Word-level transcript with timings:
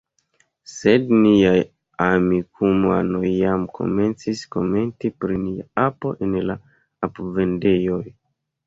Sed 0.75 1.11
niaj 1.25 1.59
Amikumu-anoj 2.05 3.29
jam 3.43 3.69
komencis 3.81 4.43
komenti 4.57 5.15
pri 5.21 5.41
nia 5.47 5.71
apo 5.87 6.19
en 6.29 6.39
la 6.51 6.61
ap-vendejoj. 7.11 8.05